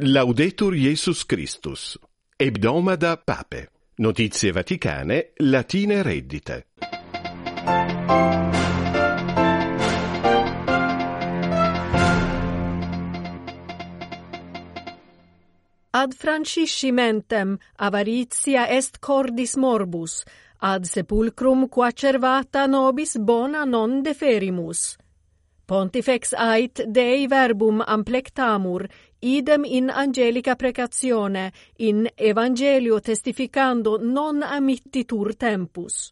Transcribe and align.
Laudetur 0.00 0.74
Jesus 0.74 1.24
Christus. 1.24 1.98
Ebdomada 2.36 3.16
Pape. 3.16 3.68
Notizie 3.96 4.52
Vaticane, 4.52 5.32
Latine 5.38 6.02
reddite. 6.02 6.66
Ad 15.90 16.12
franciscimentem 16.14 17.58
avaritia 17.74 18.68
est 18.68 19.00
cordis 19.00 19.56
morbus, 19.56 20.22
ad 20.58 20.84
sepulcrum 20.84 21.68
qua 21.68 21.90
cervata 21.90 22.66
nobis 22.66 23.16
bona 23.18 23.64
non 23.64 24.02
deferimus. 24.02 24.96
Pontifex 25.68 26.32
ait 26.32 26.80
Dei 26.86 27.26
verbum 27.28 27.82
amplectamur, 27.86 28.88
idem 29.20 29.64
in 29.64 29.90
angelica 29.90 30.56
precatione, 30.56 31.52
in 31.76 32.08
Evangelio 32.16 33.00
testificando 33.00 33.98
non 34.00 34.42
amittitur 34.42 35.34
tempus. 35.36 36.10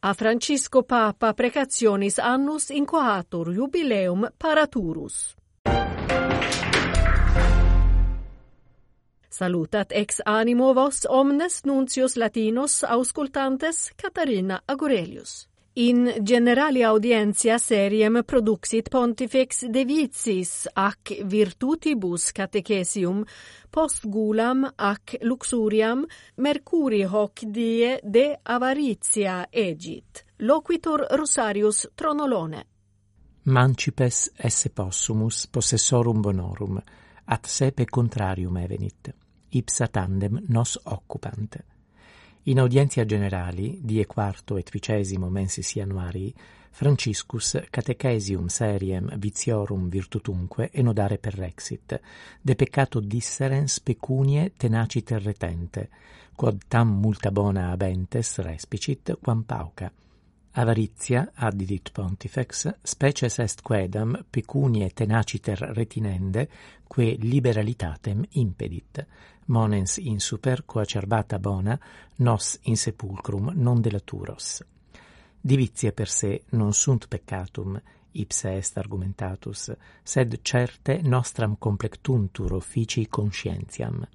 A 0.00 0.12
Francisco 0.12 0.82
Papa 0.82 1.32
precationis 1.32 2.18
annus 2.18 2.68
in 2.68 2.84
coator 2.84 3.54
jubileum 3.54 4.28
paraturus. 4.36 5.34
Salutat 9.30 9.92
ex 9.92 10.20
animo 10.26 10.74
vos 10.74 11.06
omnes 11.08 11.64
nuncios 11.64 12.16
latinos 12.16 12.84
auscultantes 12.84 13.92
Catarina 13.96 14.60
Agurelius 14.66 15.48
in 15.78 16.12
generali 16.22 16.82
audientia 16.82 17.58
seriem 17.58 18.22
produxit 18.26 18.88
pontifex 18.90 19.68
de 19.70 19.84
vicis 19.84 20.66
ac 20.74 21.12
virtutibus 21.22 22.32
catechesium 22.32 23.22
post 23.70 24.08
gulam 24.10 24.64
ac 24.76 25.18
luxuriam 25.22 26.02
mercuri 26.36 27.04
hoc 27.04 27.44
die 27.46 27.98
de 28.02 28.38
avaritia 28.42 29.46
egit. 29.52 30.24
Loquitur 30.38 31.06
Rosarius 31.10 31.86
Tronolone. 31.94 32.66
Mancipes 33.44 34.32
esse 34.36 34.70
possumus 34.70 35.46
possessorum 35.46 36.20
bonorum 36.22 36.82
at 37.24 37.46
sepe 37.46 37.84
contrarium 37.86 38.56
evenit 38.56 39.14
ipsa 39.50 39.86
tandem 39.86 40.42
nos 40.48 40.78
occupant. 40.84 41.77
In 42.48 42.58
audientia 42.60 43.04
generali, 43.04 43.78
die 43.82 44.06
quarto 44.06 44.56
et 44.56 44.70
vicesimo 44.70 45.28
mensis 45.28 45.74
januari, 45.74 46.34
Franciscus 46.70 47.58
catechesium 47.68 48.46
seriem 48.46 49.10
vitiorum 49.18 49.90
virtutunque 49.90 50.70
enodare 50.72 51.18
perrexit, 51.18 52.00
de 52.40 52.54
peccato 52.54 53.00
disserens 53.00 53.80
pecunie 53.80 54.54
tenaciter 54.56 55.20
retente, 55.20 55.90
quod 56.34 56.62
tam 56.68 56.88
multa 56.88 57.30
bona 57.30 57.70
abentes 57.70 58.38
respicit 58.38 59.18
quam 59.20 59.42
pauca. 59.42 59.92
Avaritia, 60.58 61.30
addidit 61.36 61.92
pontifex, 61.92 62.66
species 62.82 63.38
est 63.38 63.60
quedam 63.62 64.24
pecunie 64.28 64.90
tenaciter 64.90 65.56
retinende, 65.56 66.48
que 66.88 67.16
liberalitatem 67.20 68.24
impedit. 68.30 69.06
Monens 69.46 69.98
in 69.98 70.18
super 70.18 70.64
coacerbata 70.66 71.38
bona, 71.38 71.78
nos 72.16 72.58
in 72.62 72.76
sepulcrum 72.76 73.52
non 73.54 73.80
delaturos. 73.80 74.64
Divitia 75.40 75.92
per 75.92 76.08
se 76.08 76.42
non 76.50 76.72
sunt 76.72 77.06
peccatum, 77.06 77.80
ipse 78.10 78.56
est 78.56 78.78
argumentatus, 78.78 79.70
sed 80.02 80.40
certe 80.42 81.00
nostram 81.04 81.54
complectuntur 81.56 82.52
officii 82.52 83.06
conscientiam 83.06 84.08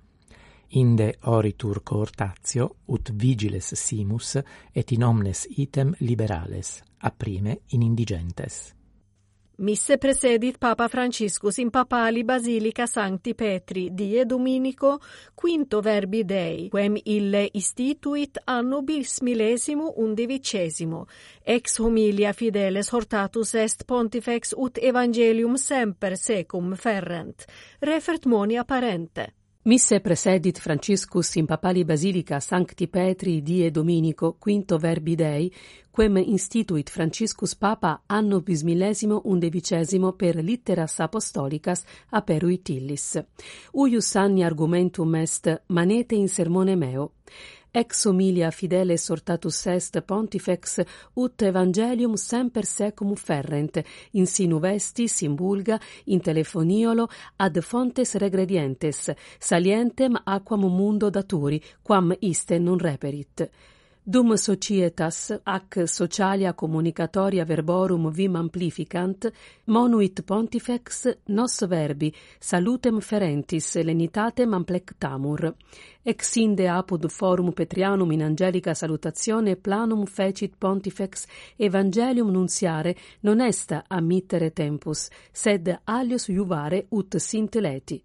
inde 0.70 1.14
oritur 1.22 1.84
coortatio 1.84 2.70
ut 2.86 3.10
vigiles 3.14 3.74
simus 3.76 4.38
et 4.74 4.92
in 4.92 5.04
omnes 5.04 5.48
item 5.58 5.94
liberales 6.00 6.82
a 7.00 7.12
prime 7.12 7.60
in 7.68 7.82
indigentes. 7.82 8.74
Misse 9.56 10.00
presedit 10.00 10.58
Papa 10.58 10.88
Franciscus 10.88 11.58
in 11.58 11.70
papali 11.70 12.24
Basilica 12.24 12.88
Sancti 12.88 13.36
Petri 13.36 13.94
die 13.94 14.26
Dominico 14.26 15.00
quinto 15.36 15.80
verbi 15.80 16.26
Dei 16.26 16.70
quem 16.70 16.98
ille 17.04 17.50
instituit 17.52 18.42
anno 18.46 18.82
bis 18.82 19.22
millesimo 19.22 19.94
undivicesimo 19.98 21.06
ex 21.44 21.78
homilia 21.78 22.34
fideles 22.34 22.90
hortatus 22.90 23.54
est 23.54 23.86
pontifex 23.86 24.56
ut 24.58 24.80
evangelium 24.82 25.54
semper 25.54 26.18
secum 26.18 26.74
ferrent 26.74 27.46
refert 27.80 28.26
monia 28.26 28.66
parente 28.66 29.43
Misse 29.66 30.02
presedit 30.02 30.60
Franciscus 30.60 31.36
in 31.36 31.46
papali 31.46 31.86
basilica 31.86 32.42
Sancti 32.42 32.90
Petri 32.90 33.42
die 33.42 33.72
Dominico 33.72 34.36
quinto 34.38 34.78
verbi 34.78 35.16
Dei, 35.16 35.50
quem 35.90 36.18
instituit 36.18 36.90
Franciscus 36.90 37.56
Papa 37.56 38.02
anno 38.08 38.42
bismillesimo 38.42 39.22
undevicesimo 39.24 40.12
per 40.12 40.36
litteras 40.44 41.00
apostolicas 41.00 41.86
aperuit 42.10 42.68
illis. 42.68 43.24
Uius 43.72 44.16
anni 44.16 44.44
argumentum 44.44 45.16
est 45.16 45.62
manete 45.68 46.16
in 46.16 46.28
sermone 46.28 46.76
meo 46.76 47.14
ex 47.74 48.06
homilia 48.06 48.52
fidele 48.52 48.98
sortatus 48.98 49.66
est 49.68 50.02
pontifex 50.06 50.80
ut 51.16 51.42
evangelium 51.42 52.16
semper 52.16 52.66
secum 52.66 53.16
ferrent 53.16 53.82
in 54.12 54.28
sinu 54.28 54.60
vestis 54.60 55.22
in 55.22 55.36
bulga 55.36 55.80
in 56.06 56.22
telefoniolo 56.22 57.08
ad 57.38 57.60
fontes 57.62 58.16
regredientes 58.16 59.10
salientem 59.40 60.14
aquam 60.26 60.62
mundo 60.70 61.10
daturi 61.10 61.62
quam 61.82 62.14
iste 62.22 62.60
non 62.60 62.80
reperit 62.80 63.50
Dum 64.06 64.36
societas 64.36 65.32
ac 65.44 65.88
socialia 65.88 66.54
communicatoria 66.54 67.46
verborum 67.46 68.12
vim 68.12 68.36
amplificant, 68.36 69.32
monuit 69.68 70.22
pontifex 70.26 71.08
nos 71.28 71.66
verbi 71.66 72.14
salutem 72.38 73.00
ferentis 73.00 73.76
lenitatem 73.76 74.54
amplectamur. 74.54 75.54
Ex 76.04 76.36
inde 76.36 76.68
apud 76.68 77.08
forum 77.10 77.54
Petrianum 77.54 78.12
in 78.12 78.24
angelica 78.24 78.74
salutatione 78.74 79.56
planum 79.56 80.06
fecit 80.06 80.58
pontifex 80.58 81.26
evangelium 81.56 82.30
nuntiare 82.30 82.98
non 83.22 83.40
est 83.40 83.72
ammittere 83.88 84.52
tempus, 84.52 85.10
sed 85.32 85.80
alios 85.86 86.28
juvare 86.28 86.88
ut 86.90 87.16
sint 87.20 87.56
leti 87.56 88.04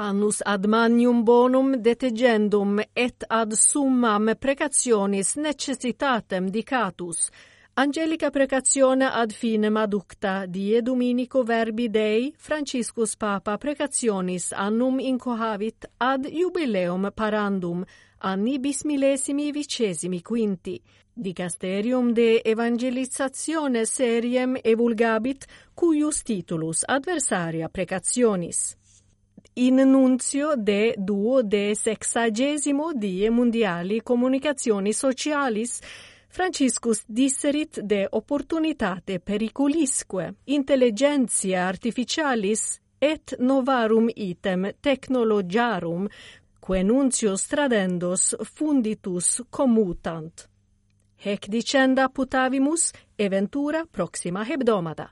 annus 0.00 0.40
ad 0.44 0.64
magnum 0.66 1.24
bonum 1.24 1.76
detegendum 1.76 2.80
et 2.94 3.24
ad 3.28 3.52
summam 3.52 4.34
precationis 4.38 5.36
necessitatem 5.36 6.48
dicatus, 6.48 7.28
Angelica 7.74 8.30
precatione 8.30 9.06
ad 9.10 9.30
finem 9.30 9.76
aducta 9.76 10.44
die 10.46 10.82
Dominico 10.82 11.42
verbi 11.42 11.88
Dei 11.88 12.34
Franciscus 12.36 13.16
Papa 13.16 13.56
precationis 13.58 14.52
annum 14.52 14.98
incohavit 14.98 15.86
ad 15.96 16.26
jubileum 16.26 17.10
parandum 17.14 17.84
anni 18.18 18.58
bis 18.58 18.82
millesimi 18.84 19.52
vicesimi 19.52 20.20
quinti. 20.20 20.82
Dicasterium 21.12 22.12
de 22.12 22.42
evangelizzazione 22.42 23.84
seriem 23.84 24.56
evulgabit 24.62 25.46
cuius 25.74 26.22
titulus 26.22 26.82
adversaria 26.86 27.68
precationis 27.68 28.79
in 29.54 29.78
annunzio 29.78 30.54
de 30.56 30.94
duo 30.96 31.42
de 31.42 31.74
sexagesimo 31.74 32.92
die 32.92 33.30
mundiali 33.30 34.00
comunicazioni 34.02 34.92
socialis 34.92 35.80
Franciscus 36.32 37.02
disserit 37.06 37.80
de 37.80 38.06
opportunitate 38.10 39.18
periculisque 39.18 40.34
intelligentia 40.44 41.66
artificialis 41.66 42.78
et 42.98 43.34
novarum 43.38 44.08
item 44.14 44.70
technologiarum 44.80 46.06
quae 46.60 46.82
nuncio 46.82 47.36
stradendos 47.36 48.36
funditus 48.54 49.42
commutant. 49.50 50.48
Hec 51.16 51.48
dicenda 51.48 52.08
putavimus 52.08 52.92
eventura 53.16 53.84
proxima 53.90 54.44
hebdomada. 54.44 55.10